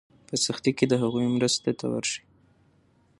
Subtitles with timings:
[0.27, 2.21] په سختۍ کې د هغوی مرستې ته ورشئ.